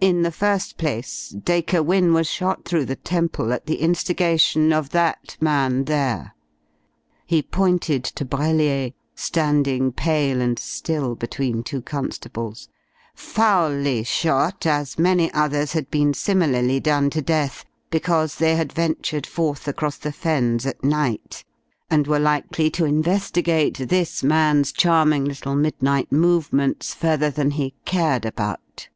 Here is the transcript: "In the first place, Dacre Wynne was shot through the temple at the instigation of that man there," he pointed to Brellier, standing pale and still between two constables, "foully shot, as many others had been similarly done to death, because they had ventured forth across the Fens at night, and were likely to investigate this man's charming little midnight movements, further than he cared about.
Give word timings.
"In 0.00 0.22
the 0.22 0.32
first 0.32 0.76
place, 0.76 1.28
Dacre 1.28 1.84
Wynne 1.84 2.12
was 2.12 2.26
shot 2.28 2.64
through 2.64 2.86
the 2.86 2.96
temple 2.96 3.52
at 3.52 3.66
the 3.66 3.76
instigation 3.76 4.72
of 4.72 4.90
that 4.90 5.36
man 5.40 5.84
there," 5.84 6.34
he 7.24 7.42
pointed 7.44 8.02
to 8.02 8.24
Brellier, 8.24 8.92
standing 9.14 9.92
pale 9.92 10.40
and 10.40 10.58
still 10.58 11.14
between 11.14 11.62
two 11.62 11.80
constables, 11.80 12.68
"foully 13.14 14.02
shot, 14.02 14.66
as 14.66 14.98
many 14.98 15.32
others 15.32 15.74
had 15.74 15.88
been 15.92 16.12
similarly 16.12 16.80
done 16.80 17.08
to 17.10 17.22
death, 17.22 17.64
because 17.88 18.34
they 18.34 18.56
had 18.56 18.72
ventured 18.72 19.28
forth 19.28 19.68
across 19.68 19.96
the 19.98 20.10
Fens 20.10 20.66
at 20.66 20.82
night, 20.82 21.44
and 21.88 22.08
were 22.08 22.18
likely 22.18 22.68
to 22.70 22.84
investigate 22.84 23.78
this 23.78 24.24
man's 24.24 24.72
charming 24.72 25.24
little 25.24 25.54
midnight 25.54 26.10
movements, 26.10 26.92
further 26.92 27.30
than 27.30 27.52
he 27.52 27.74
cared 27.84 28.24
about. 28.24 28.88